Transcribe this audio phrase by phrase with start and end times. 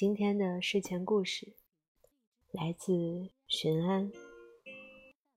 [0.00, 1.52] 今天的睡前故事
[2.52, 2.94] 来自
[3.46, 4.10] 寻安《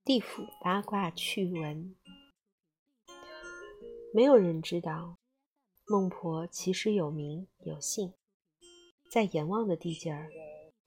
[0.02, 1.94] 地府八卦趣闻》。
[4.14, 5.18] 没有人知道，
[5.84, 8.14] 孟婆其实有名有姓，
[9.12, 10.30] 在阎王的地界儿，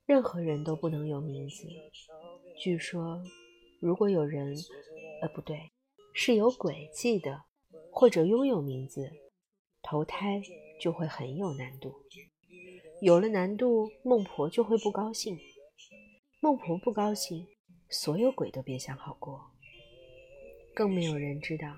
[0.08, 1.68] 任何人都不能有名字。
[2.60, 3.22] 据说，
[3.80, 4.56] 如果有人，
[5.22, 5.72] 呃，不对，
[6.16, 7.44] 是有诡计的，
[7.92, 9.12] 或者拥有名字，
[9.84, 10.42] 投胎
[10.82, 11.94] 就会很有难度。
[13.00, 15.38] 有了难度，孟婆就会不高兴。
[16.40, 17.46] 孟婆不高兴，
[17.90, 19.40] 所有鬼都别想好过。
[20.74, 21.76] 更没有人知道，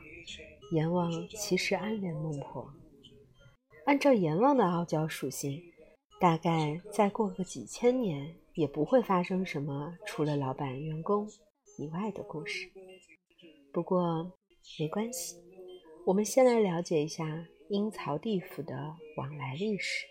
[0.71, 2.73] 阎王其实暗恋孟婆。
[3.85, 5.61] 按照阎王的傲娇属性，
[6.21, 11.27] 大概再过个几千年，也不会发生什么除了老板、员工
[11.77, 12.69] 以外的故事。
[13.73, 14.31] 不过
[14.79, 15.35] 没关系，
[16.05, 20.05] 我们先来了解一下阴曹地府的往来历史。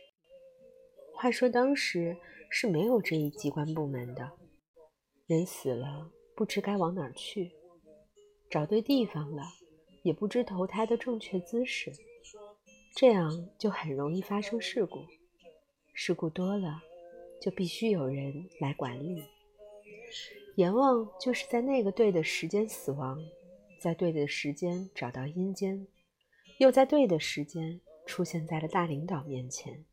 [1.20, 2.16] 话说当时
[2.48, 4.30] 是没有这一机关部门的，
[5.26, 7.50] 人死了不知该往哪儿去，
[8.48, 9.42] 找对地方了
[10.04, 11.90] 也不知投胎的正确姿势，
[12.94, 15.04] 这样就很容易发生事故。
[15.92, 16.80] 事故多了，
[17.40, 19.24] 就必须有人来管理。
[20.54, 23.18] 阎王就是在那个对的时间死亡，
[23.80, 25.84] 在对的时间找到阴间，
[26.58, 29.84] 又在对的时间出现在了大领导面前。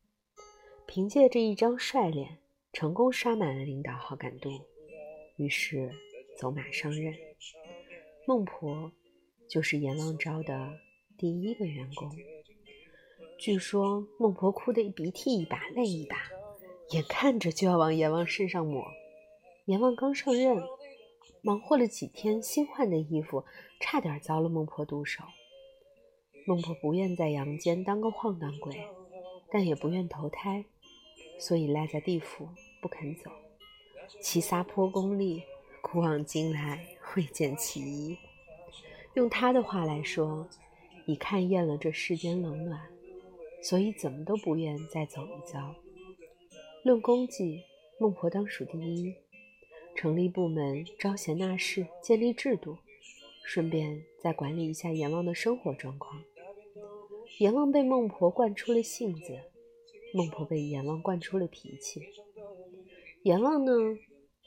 [0.87, 2.37] 凭借着一张帅脸，
[2.71, 4.49] 成功刷满了领导好感度，
[5.35, 5.91] 于是
[6.37, 7.13] 走马上任。
[8.27, 8.91] 孟婆
[9.49, 10.79] 就是阎王招的
[11.17, 12.09] 第一个员工。
[13.37, 16.17] 据说孟婆哭得鼻涕一把泪一把，
[16.91, 18.85] 眼看着就要往阎王身上抹。
[19.65, 20.63] 阎王刚上任，
[21.41, 23.43] 忙活了几天，新换的衣服
[23.79, 25.23] 差点遭了孟婆毒手。
[26.47, 28.87] 孟婆不愿在阳间当个晃荡鬼，
[29.51, 30.63] 但也不愿投胎。
[31.37, 32.47] 所以赖在地府
[32.81, 33.31] 不肯走，
[34.21, 35.43] 其撒泼功力，
[35.81, 38.17] 古往今来未见其一。
[39.13, 40.47] 用他的话来说，
[41.05, 42.81] 已看厌了这世间冷暖，
[43.61, 45.75] 所以怎么都不愿再走一遭。
[46.83, 47.63] 论功绩，
[47.99, 49.15] 孟婆当属第一，
[49.95, 52.77] 成立部门，招贤纳士，建立制度，
[53.43, 56.21] 顺便再管理一下阎王的生活状况。
[57.39, 59.39] 阎王被孟婆惯出了性子。
[60.15, 62.01] 孟婆被阎王惯出了脾气，
[63.23, 63.73] 阎王呢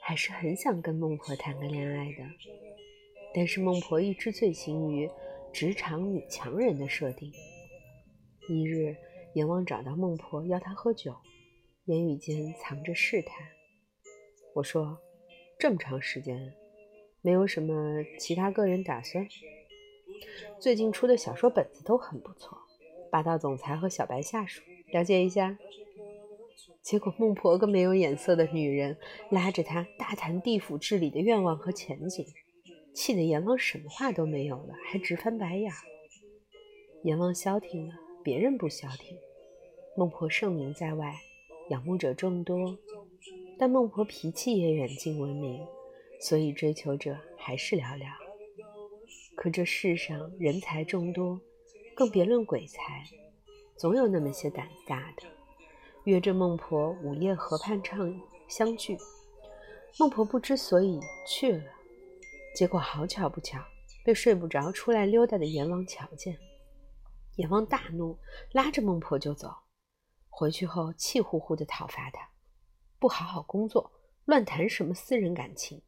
[0.01, 2.25] 还是很想跟孟婆谈个恋爱的，
[3.35, 5.11] 但是孟婆一直醉心于
[5.53, 7.31] 职场女强人的设定。
[8.49, 8.97] 一日，
[9.35, 11.15] 阎王找到孟婆要她喝酒，
[11.85, 13.47] 言语间藏着试探。
[14.55, 14.99] 我说
[15.61, 16.55] ：“这么长时间，
[17.21, 19.29] 没有什么其他个人打算？
[20.59, 22.57] 最近出的小说本子都很不错，
[23.11, 24.63] 霸道总裁和小白下属。”
[24.93, 25.59] 了解一下，
[26.83, 28.97] 结果孟婆个没有眼色的女人
[29.31, 32.27] 拉着他大谈地府治理的愿望和前景，
[32.95, 35.71] 气得阎王什么话都没有了，还直翻白眼。
[37.05, 37.95] 阎王消停了，
[38.25, 39.17] 别人不消停。
[39.97, 41.15] 孟婆盛名在外，
[41.69, 42.79] 仰慕者众多，
[43.59, 45.67] 但孟婆脾气也远近闻名，
[46.21, 48.07] 所以追求者还是寥寥。
[49.37, 51.41] 可这世上人才众多，
[51.95, 53.05] 更别论鬼才。
[53.79, 55.23] 总有那么些胆子大的，
[56.03, 58.99] 约着孟婆午夜河畔唱相聚。
[60.01, 61.65] 孟婆不知所以去了，
[62.57, 63.63] 结果好巧不巧，
[64.05, 66.37] 被睡不着出来溜达的阎王瞧见。
[67.37, 68.19] 阎王大怒，
[68.51, 69.55] 拉着孟婆就走。
[70.29, 72.29] 回去后气呼呼地讨伐他，
[72.99, 73.93] 不好好工作，
[74.25, 75.81] 乱谈什么私人感情。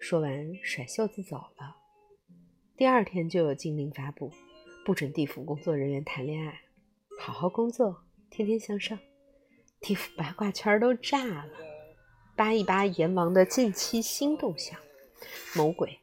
[0.00, 1.76] 说完甩袖子走了。
[2.76, 4.32] 第二天就有禁令发布，
[4.84, 6.60] 不准地府工作人员谈恋爱。
[7.20, 8.96] 好好工作，天天向上。
[9.80, 11.50] 地府八卦圈都炸了，
[12.36, 14.78] 扒一扒阎王的近期新动向。
[15.54, 15.98] 某鬼，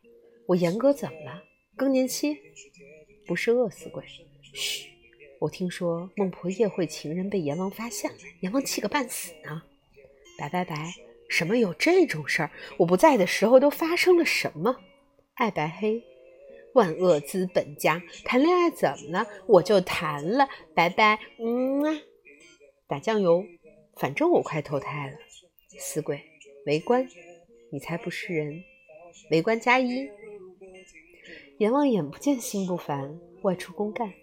[0.45, 1.41] 我严哥怎么了？
[1.75, 2.37] 更年期？
[3.25, 4.03] 不是饿死鬼。
[4.53, 4.89] 嘘，
[5.39, 9.63] 我听说孟婆夜会情人被阎王发现了，阎王气个半死呢。
[10.37, 10.93] 白白白，
[11.29, 12.51] 什么有这种事儿？
[12.77, 14.75] 我不在的时候都发生了什么？
[15.35, 16.03] 爱白黑。
[16.75, 19.25] 万恶资本家谈恋爱怎么了？
[19.47, 21.17] 我就谈了，拜拜。
[21.39, 22.01] 嗯啊，
[22.85, 23.45] 打酱油，
[23.95, 25.17] 反正我快投胎了。
[25.79, 26.21] 死鬼，
[26.65, 27.07] 为官，
[27.71, 28.61] 你才不是人。
[29.31, 30.09] 为官加一。
[31.59, 34.13] 阎王眼不见心不烦，外出公干，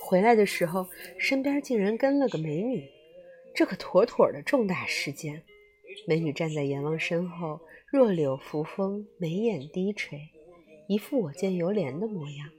[0.00, 2.90] 回来的时候身边竟然跟了个美女，
[3.54, 5.44] 这可妥妥的重大事件。
[6.08, 10.18] 美女站在阎王身后，弱柳扶风，眉眼低垂。
[10.88, 12.50] 一副我见犹怜的模样，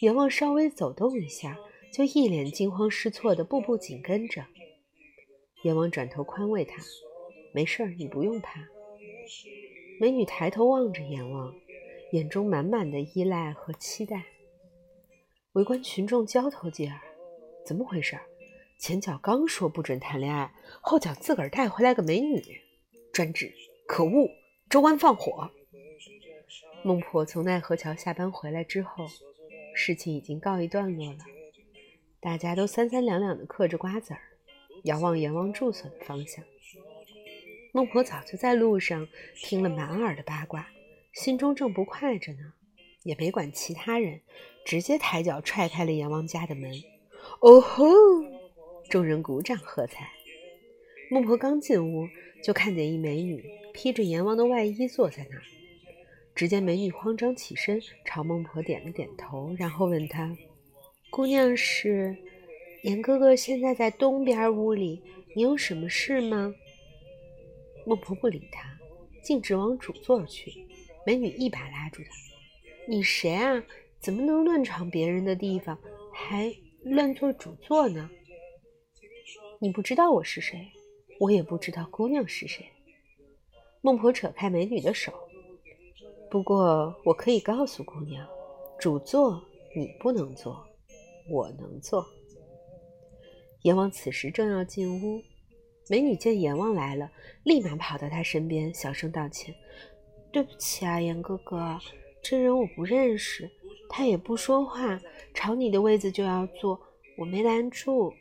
[0.00, 1.58] 阎王稍微走动一下，
[1.92, 4.44] 就一脸惊慌失措的步步紧跟着。
[5.62, 6.82] 阎王转头宽慰他
[7.54, 8.68] ：“没事儿，你不用怕。”
[10.00, 11.54] 美女抬头望着阎王，
[12.12, 14.26] 眼中满满的依赖和期待。
[15.52, 17.00] 围观群众交头接耳
[17.64, 18.18] ：“怎么回事？
[18.78, 20.52] 前脚刚说不准谈恋爱，
[20.82, 22.42] 后脚自个儿带回来个美女，
[23.12, 23.54] 专制！
[23.86, 24.28] 可恶！
[24.68, 25.50] 州官放火！”
[26.82, 29.06] 孟婆从奈何桥下班回来之后，
[29.74, 31.18] 事情已经告一段落了。
[32.20, 34.20] 大家都三三两两的嗑着瓜子儿，
[34.84, 36.44] 遥望阎王住所的方向。
[37.72, 40.68] 孟婆早就在路上听了满耳的八卦，
[41.12, 42.52] 心中正不快着呢，
[43.02, 44.20] 也没管其他人，
[44.64, 46.72] 直接抬脚踹开了阎王家的门。
[47.40, 47.84] 哦吼！
[48.90, 50.10] 众人鼓掌喝彩。
[51.10, 52.08] 孟婆刚进屋，
[52.42, 55.42] 就看见一美女披着阎王的外衣坐在那儿。
[56.34, 60.36] 只见美女慌张起身，朝孟婆点了点头，然后问她
[61.10, 62.16] ：“姑娘是？
[62.82, 65.00] 严哥哥现在在东边屋里，
[65.34, 66.52] 你有什么事吗？”
[67.86, 68.78] 孟婆不理他，
[69.22, 70.52] 径直往主座去。
[71.06, 72.10] 美女一把拉住他
[72.88, 73.62] ：“你谁啊？
[74.00, 75.78] 怎么能乱闯别人的地方，
[76.12, 76.52] 还
[76.82, 78.10] 乱坐主座呢？
[79.60, 80.66] 你不知道我是谁，
[81.20, 82.66] 我也不知道姑娘是谁。”
[83.80, 85.12] 孟婆扯开美女的手
[86.34, 88.26] ：“不过我可以告诉姑娘，
[88.76, 89.40] 主座
[89.72, 90.66] 你不能坐，
[91.30, 92.04] 我能坐。”
[93.62, 95.22] 阎王此时正要进屋。
[95.88, 97.08] 美女见阎王来了，
[97.44, 99.54] 立马跑到他身边，小声道歉
[100.32, 101.78] ：“对不起啊，阎哥哥，
[102.20, 103.48] 这人我不认识，
[103.88, 105.00] 他也不说话，
[105.34, 106.80] 朝你的位子就要坐，
[107.16, 108.12] 我没拦住。”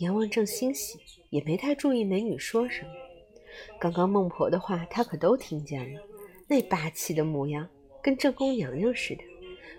[0.00, 0.98] 阎王正欣喜，
[1.28, 2.90] 也没太注意美女说什么。
[3.78, 6.00] 刚刚孟婆的话，他可都听见了，
[6.48, 7.68] 那霸气的模样，
[8.02, 9.22] 跟正宫娘娘似的，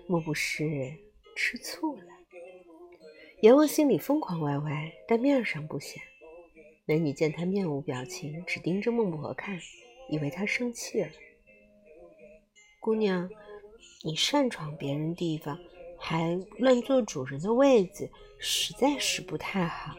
[0.06, 0.64] 莫不是
[1.34, 2.04] 吃醋了？
[3.40, 6.00] 阎王心里疯狂歪歪，但面上不显。
[6.84, 9.58] 美女见他面无表情，只盯着孟婆看，
[10.08, 11.08] 以为他生气了。
[12.78, 13.28] 姑娘，
[14.04, 15.58] 你擅闯别人地方，
[15.98, 18.08] 还乱坐主人的位子，
[18.38, 19.96] 实在是不太好。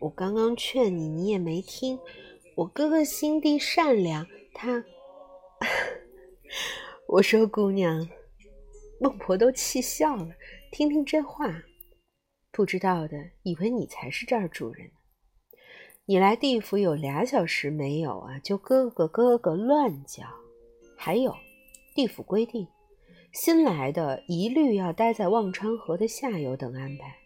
[0.00, 1.98] 我刚刚劝你，你也没听。
[2.56, 4.84] 我哥哥心地善良，他……
[7.12, 8.08] 我说姑娘，
[9.00, 10.28] 孟婆都气笑了。
[10.70, 11.64] 听听这话，
[12.52, 14.92] 不知道的以为你才是这儿主人。
[16.04, 18.38] 你来地府有俩小时没有啊？
[18.38, 20.22] 就哥哥哥哥乱叫。
[20.96, 21.34] 还有，
[21.96, 22.68] 地府规定，
[23.32, 27.16] 新来的一律要待在忘川河的下游等安排。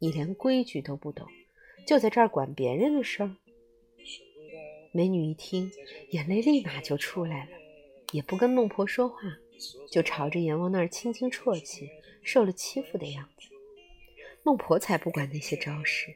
[0.00, 1.26] 你连规矩都不懂，
[1.86, 3.34] 就在这儿管别人的事儿。
[4.92, 5.70] 美女一听，
[6.10, 7.50] 眼泪立马就出来了，
[8.14, 9.18] 也不跟孟婆说话，
[9.90, 11.90] 就朝着阎王那儿轻轻啜泣，
[12.22, 13.48] 受了欺负的样子。
[14.44, 16.14] 孟婆才不管那些招式。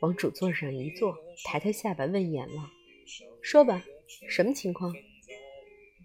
[0.00, 2.70] 往主座上一坐，抬抬下巴问阎王
[3.40, 3.82] ：“说吧，
[4.28, 4.94] 什么情况？”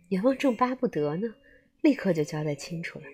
[0.08, 1.36] 阎王正巴不得呢，
[1.82, 3.06] 立刻就交代清楚了。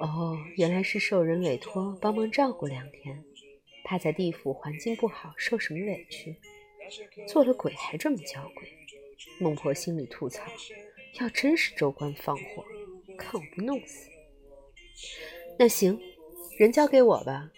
[0.00, 3.24] 哦，原来是受人委托帮忙照顾两天，
[3.84, 6.36] 怕在地府环境不好受什么委屈，
[7.26, 8.68] 做了鬼还这么娇贵。
[9.40, 10.42] 孟婆心里吐槽：
[11.20, 12.64] 要真是州官放火，
[13.16, 14.08] 看我不弄死！
[15.58, 16.00] 那行，
[16.58, 17.50] 人交给我吧，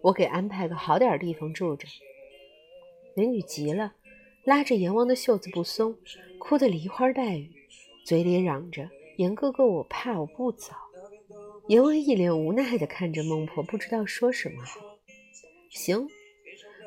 [0.00, 1.86] 我给安排个好点地方住着。
[3.14, 3.94] 美女急了，
[4.44, 5.96] 拉着阎王的袖子不松，
[6.38, 7.50] 哭得梨花带雨，
[8.06, 10.72] 嘴里嚷着：“阎哥哥，我怕，我不走。”
[11.68, 14.80] 阎王一脸无奈地看着孟婆，不知道说什么好。
[15.68, 16.08] 行，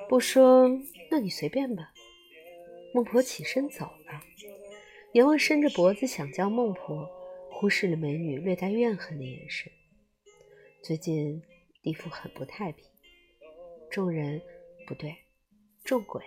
[0.09, 0.67] 不说，
[1.11, 1.91] 那你随便吧。
[2.93, 4.21] 孟婆起身走了。
[5.15, 7.09] 阎王伸着脖子想叫孟婆，
[7.49, 9.71] 忽视了美女略带怨恨的眼神。
[10.83, 11.41] 最近
[11.81, 12.85] 地府很不太平，
[13.89, 14.41] 众人
[14.85, 15.15] 不对。
[15.85, 16.21] 众鬼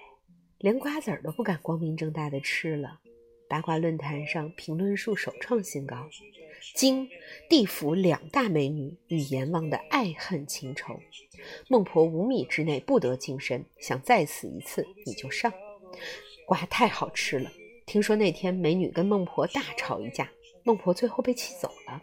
[0.56, 2.98] 连瓜子儿都不敢光明正大的吃了。
[3.46, 6.08] 八卦论坛上评论数首创新高：
[6.74, 7.10] 今
[7.46, 10.98] 地府两大美女与阎王的爱恨情仇，
[11.68, 15.52] 孟婆五米之内不得近身，想再死一次你就上。
[16.46, 17.52] 瓜太好吃了。
[17.88, 20.30] 听说那天美女跟孟婆大吵一架，
[20.62, 22.02] 孟婆最后被气走了。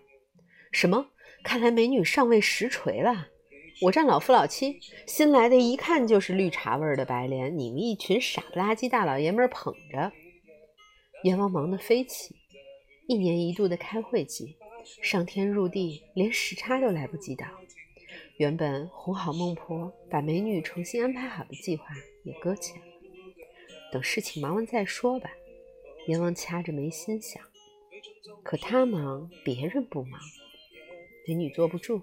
[0.72, 1.12] 什么？
[1.44, 3.28] 看来美女上位实锤了。
[3.84, 10.12] 我站老夫老妻，新来的一看就是绿茶味儿的白莲，你们一群傻不拉几大老爷们儿捧着。
[11.24, 12.36] 阎王忙得飞起，
[13.08, 14.58] 一年一度的开会季，
[15.04, 17.46] 上天入地，连时差都来不及倒。
[18.38, 21.86] 原本哄好孟婆，把美女重新安排好的计划
[22.24, 22.88] 也搁浅了。
[23.92, 25.30] 等事情忙完再说吧。
[26.08, 27.42] 阎王掐着眉心想，
[28.44, 30.20] 可他忙，别人不忙，
[31.28, 32.02] 美女坐不住。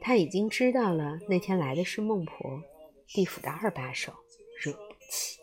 [0.00, 2.62] 他已经知道了，那天来的是孟婆，
[3.06, 4.12] 地府的二把手，
[4.62, 5.40] 惹不起。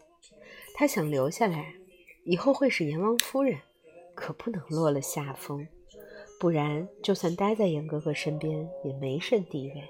[0.76, 1.74] 他想留下来，
[2.26, 3.60] 以后会是阎王夫人，
[4.14, 5.68] 可不能落了下风，
[6.40, 9.90] 不然就算待在严哥哥身边也没甚地位。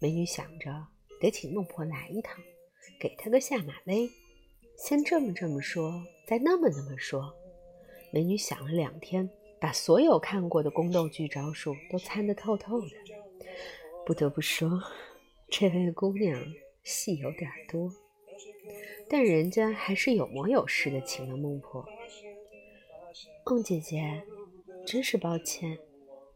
[0.00, 0.88] 美女想着，
[1.20, 2.36] 得请孟婆来一趟，
[3.00, 4.10] 给她个下马威。
[4.78, 7.34] 先这么这么说，再那么那么说。
[8.12, 9.28] 美女想了两天，
[9.60, 12.88] 把所有看过的宫斗剧招数都参得透透的。
[14.06, 14.80] 不得不说，
[15.50, 16.40] 这位姑娘
[16.84, 17.92] 戏有点多，
[19.10, 21.84] 但人家还是有模有式的请了孟婆。
[23.44, 24.22] 孟姐姐，
[24.86, 25.76] 真是抱歉，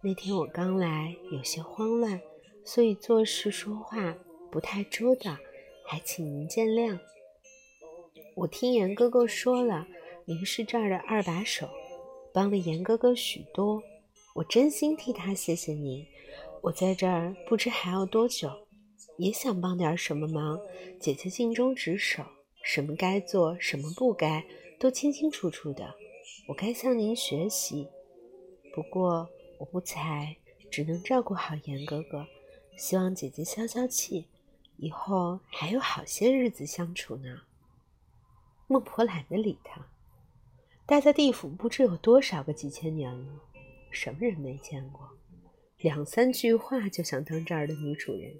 [0.02, 2.20] 那天我刚来，有些慌乱，
[2.64, 4.18] 所以做事说话
[4.50, 5.36] 不太周到，
[5.86, 6.98] 还请您见谅。
[8.34, 9.86] 我听严哥哥说了，
[10.24, 11.68] 您是这儿的二把手，
[12.32, 13.82] 帮了严哥哥许多，
[14.34, 16.06] 我真心替他谢谢您。
[16.62, 18.50] 我在这儿不知还要多久，
[19.18, 20.58] 也想帮点什么忙。
[20.98, 22.24] 姐姐尽忠职守，
[22.62, 24.46] 什么该做，什么不该，
[24.78, 25.94] 都清清楚楚的。
[26.48, 27.86] 我该向您学习。
[28.74, 30.34] 不过我不才，
[30.70, 32.26] 只能照顾好严哥哥。
[32.78, 34.26] 希望姐姐消消气，
[34.78, 37.42] 以后还有好些日子相处呢。
[38.72, 39.86] 孟婆懒得理他，
[40.86, 43.42] 待在地府不知有多少个几千年了，
[43.90, 45.10] 什么人没见过？
[45.80, 48.32] 两三句话就想当这儿的女主人，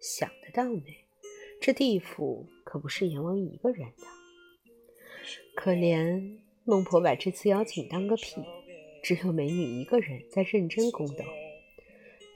[0.00, 1.04] 想得到没？
[1.60, 4.06] 这地府可不是阎王一个人的。
[5.54, 8.42] 可怜孟婆把这次邀请当个屁，
[9.02, 11.24] 只有美女一个人在认真宫斗。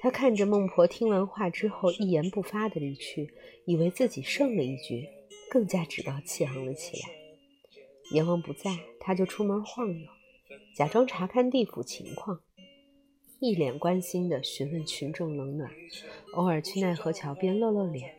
[0.01, 3.33] 她看着孟婆听完话之后一言不发的离去，
[3.65, 5.09] 以为自己胜了一局，
[5.51, 7.18] 更加趾高气昂了起来。
[8.11, 10.09] 阎王不在，他就出门晃悠，
[10.75, 12.41] 假装查看地府情况。
[13.41, 15.71] 一脸关心地询问群众冷暖，
[16.33, 18.17] 偶尔去奈何桥边露露脸，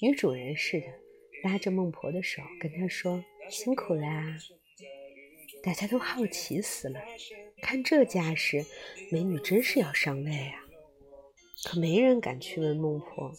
[0.00, 0.86] 女主人似的
[1.44, 4.38] 拉着孟婆的手跟她说：“辛苦啦！”
[5.62, 7.00] 大家都好奇死了，
[7.60, 8.64] 看这架势，
[9.10, 10.64] 美女真是要上位啊！
[11.64, 13.32] 可没人敢去问孟婆。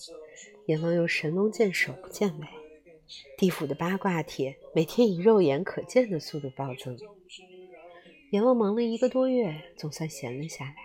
[0.68, 2.48] 阎王又神龙见首不见尾，
[3.38, 6.98] 地府的八卦帖每天以肉眼可见的速度暴增。
[8.32, 10.76] 阎王忙了一个多月，总算闲了下来。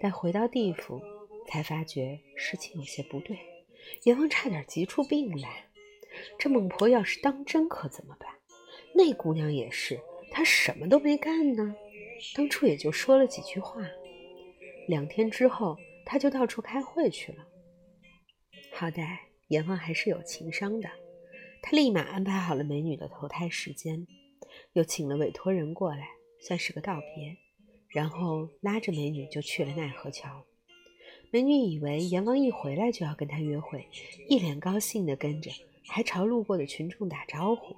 [0.00, 1.02] 但回到地府，
[1.46, 3.38] 才发觉事情有些不对，
[4.04, 5.66] 阎王差点急出病来。
[6.38, 8.30] 这孟婆要是当真，可怎么办？
[8.94, 11.74] 那姑娘也是，她什么都没干呢，
[12.34, 13.82] 当初也就说了几句话。
[14.88, 17.46] 两天之后，她就到处开会去了。
[18.72, 20.88] 好歹阎王还是有情商的，
[21.62, 24.06] 他立马安排好了美女的投胎时间，
[24.72, 26.08] 又请了委托人过来，
[26.40, 27.36] 算是个道别。
[27.88, 30.44] 然后拉着美女就去了奈何桥。
[31.32, 33.88] 美女以为阎王一回来就要跟她约会，
[34.28, 35.50] 一脸高兴地跟着，
[35.86, 37.74] 还朝路过的群众打招呼。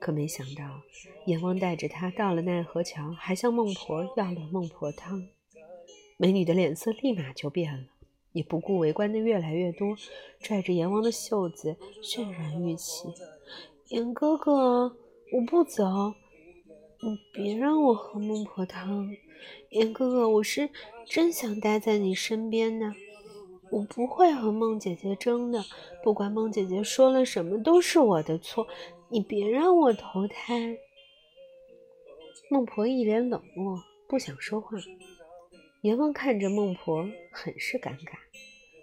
[0.00, 0.82] 可没想到，
[1.26, 5.28] 阎王带着她到了奈何桥，还向孟婆要了孟婆汤。
[6.16, 7.84] 美女的脸色立马就变了，
[8.32, 9.96] 也不顾围观的越来越多，
[10.40, 13.08] 拽着阎王的袖子，泫然欲泣
[13.88, 14.96] ：“阎哥哥，
[15.32, 15.84] 我不走。”
[17.00, 19.08] 你别让我喝孟婆汤，
[19.70, 20.68] 严哥哥，我是
[21.06, 22.92] 真想待在你身边的，
[23.70, 25.62] 我不会和孟姐姐争的。
[26.02, 28.66] 不管孟姐姐说了什么，都是我的错。
[29.10, 30.76] 你别让我投胎。
[32.50, 34.76] 孟婆一脸冷漠，不想说话。
[35.82, 38.18] 阎王看着孟婆，很是尴尬。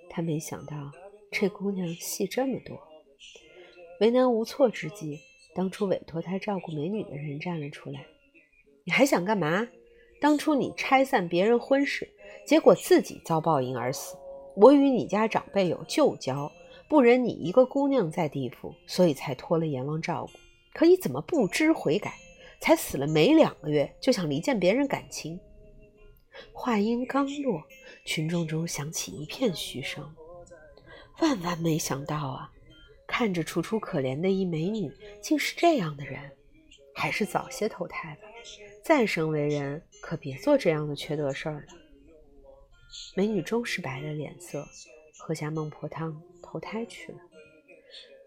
[0.10, 0.94] 他没想到
[1.30, 2.82] 这姑娘戏这么多，
[4.00, 5.20] 为难无措之际。
[5.54, 8.06] 当初委托他照顾美女的人站了出来，
[8.86, 9.68] 你还想干嘛？
[10.22, 12.10] 当初你拆散别人婚事，
[12.48, 14.16] 结果自己遭报应而死。
[14.56, 16.50] 我与你家长辈有旧交，
[16.88, 20.40] 不忍你一个姑娘在地府，所以才托了阎王照顾。
[20.74, 22.14] 可你怎么不知悔改？
[22.62, 25.38] 才死了没两个月，就想离间别人感情？
[26.54, 27.64] 话音刚落，
[28.06, 30.16] 群众中响起一片嘘声。
[31.20, 32.52] 万万没想到啊！
[33.08, 36.32] 看着楚楚可怜的一美女，竟是这样的人，
[36.94, 38.28] 还是早些投胎吧。
[38.84, 41.74] 再生为人，可别做这样的缺德事儿了。
[43.16, 44.68] 美女终是白了脸色，
[45.20, 47.20] 喝下孟婆汤，投胎去了。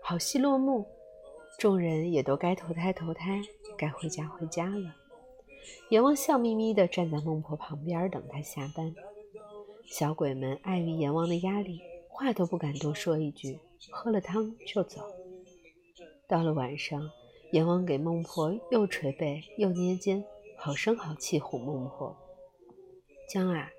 [0.00, 0.86] 好戏落幕，
[1.58, 3.42] 众人也都该投胎投胎，
[3.76, 4.94] 该回家回家了。
[5.90, 8.94] 阎王笑眯眯地站在孟婆旁边，等她下班。
[9.86, 13.58] 小鬼们碍于阎王的压力，话都不敢多说一句。
[13.90, 15.02] 喝了汤就走。
[16.26, 17.10] 到了晚上，
[17.52, 20.24] 阎王给孟婆又捶背又捏肩，
[20.58, 22.14] 好声好气哄孟婆
[23.30, 23.72] ：“江儿，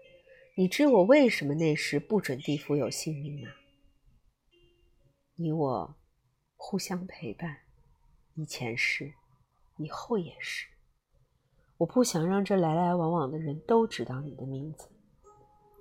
[0.56, 3.50] 你知我为什么那时不准地府有性命吗？
[5.36, 5.96] 你我
[6.56, 7.58] 互相陪伴，
[8.34, 9.14] 以前是，
[9.78, 10.66] 以后也是。
[11.80, 14.90] 我不想让这来来往往的人都知道你的名字，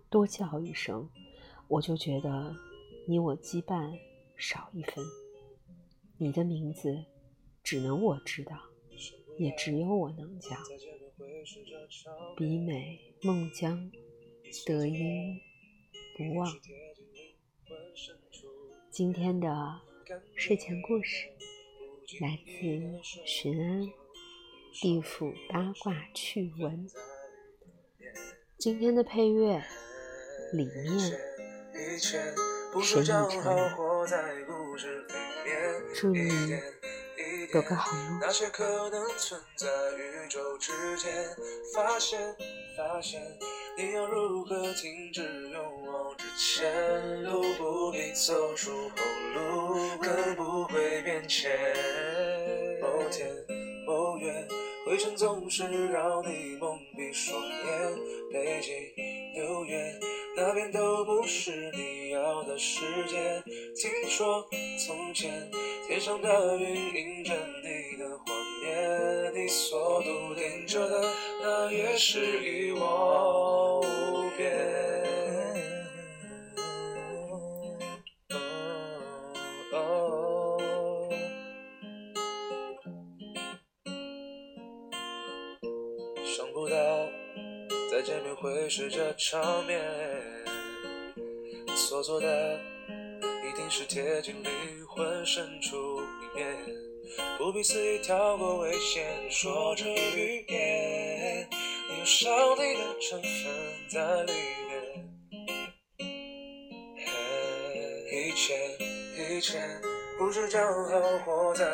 [0.09, 1.11] 多叫一声，
[1.67, 2.55] 我就觉得
[3.09, 3.99] 你我羁绊
[4.37, 5.05] 少一分。
[6.17, 7.05] 你的名字
[7.65, 8.57] 只能我知道，
[9.39, 10.57] 也只有我能叫。
[12.37, 13.91] 比美孟姜，
[14.65, 15.41] 德音
[16.17, 16.49] 不忘。
[18.89, 19.81] 今天的
[20.37, 21.27] 睡前故事
[22.21, 24.08] 来自寻安。
[24.73, 26.89] 地府八卦趣闻。
[28.59, 29.63] 今天的配乐
[30.53, 30.99] 里面，
[31.99, 33.19] 谁以。
[35.95, 36.29] 祝你
[37.53, 38.19] 有个好梦。
[38.21, 41.13] 那些可能存在宇宙之间，
[41.75, 42.37] 发现
[42.77, 43.21] 发现。
[43.77, 47.23] 你要如何停止勇往直前？
[47.23, 48.97] 路不必走出后
[49.35, 51.57] 路，更不会变迁。
[52.81, 53.29] 某天
[53.87, 54.49] 某月。
[54.89, 57.95] 灰尘总是让你蒙蔽双眼，
[58.33, 58.73] 北京、
[59.35, 59.77] 纽约
[60.35, 63.43] 那边都不是你要的世界。
[63.77, 65.51] 听说从前
[65.87, 68.33] 天上的云映着你的画
[68.65, 71.03] 面，你所笃定着的
[71.43, 73.78] 那也是遗忘
[88.41, 89.83] 会是这场面，
[91.75, 92.61] 所做的
[93.45, 96.57] 一定是贴近灵魂深处一面，
[97.37, 101.49] 不必肆意跳过危险，说着语言，
[101.91, 103.29] 你有上帝的成分
[103.91, 104.79] 在里面。
[108.13, 108.57] 以前
[109.37, 109.83] 以前
[110.17, 111.65] 不是讲好活在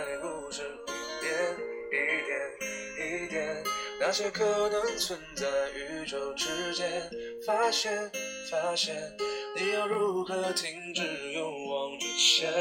[4.06, 7.10] 那些可能存在宇宙之间，
[7.46, 7.90] 发现
[8.50, 8.94] 发现，
[9.56, 12.52] 你要如何停止勇往直前？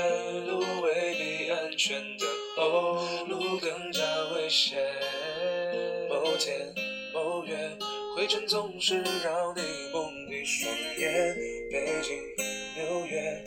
[0.47, 2.25] 路未必安全的
[2.55, 4.01] 后路更加
[4.33, 4.79] 危险。
[6.09, 6.73] 某天
[7.13, 7.77] 某月，
[8.15, 11.35] 灰尘总是让你蒙蔽双眼。
[11.69, 12.21] 北京
[12.77, 13.43] 纽约，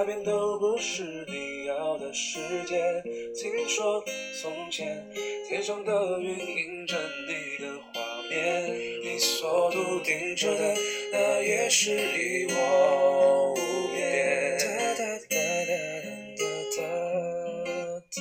[0.00, 3.02] 那边都不是你要的世界。
[3.34, 4.02] 听说
[4.40, 5.06] 从前，
[5.46, 6.96] 天上的云映着
[7.28, 8.72] 你的画面，
[9.04, 10.74] 你所笃定着的，
[11.12, 13.56] 那也是一往无
[13.94, 14.56] 边。
[14.58, 15.36] 哒哒哒
[15.68, 15.76] 哒
[16.38, 16.80] 哒哒
[17.60, 18.16] 哒哒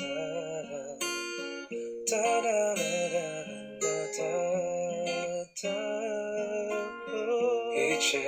[2.06, 2.84] 哒哒哒哒
[4.12, 5.64] 哒哒哒。
[7.74, 8.20] 一切，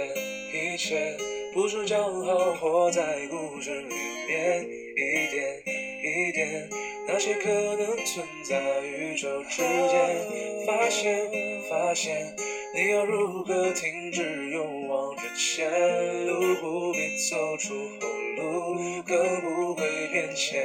[0.53, 1.17] 一切。
[1.53, 3.93] 不是讲好活在故事里
[4.25, 5.61] 面，一点
[6.01, 6.69] 一点。
[7.05, 11.29] 那些可能存在宇宙之间，发现
[11.69, 12.33] 发现，
[12.73, 16.25] 你要如何停止勇往直前？
[16.25, 20.63] 路不必走出后路，更不会变迁。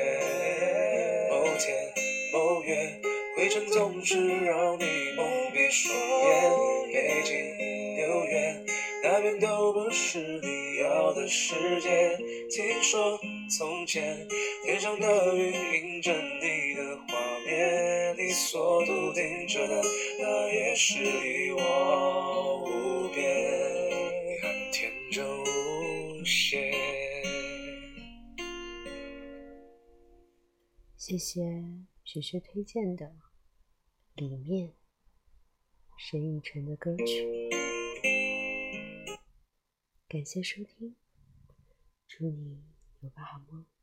[1.30, 1.92] 某天
[2.32, 3.00] 某月，
[3.36, 4.84] 灰尘总是让你
[5.16, 6.52] 蒙蔽双眼。
[6.92, 7.34] 北京
[7.96, 8.64] 纽约，
[9.02, 10.35] 那边都不是
[11.26, 12.16] 的世界。
[12.48, 13.18] 听说
[13.50, 14.28] 从前
[14.64, 16.12] 天上的云映着。
[16.12, 19.82] 你的画面，你所笃定着的，
[20.20, 23.26] 那也是一望无边，
[24.40, 26.72] 很天真无邪。
[30.96, 31.42] 谢谢
[32.04, 33.10] 学学推荐的
[34.14, 34.72] 里面
[35.98, 37.50] 沈以诚的歌曲，
[40.08, 40.94] 感谢收听，
[42.18, 42.64] 祝你
[43.00, 43.75] 有个好梦。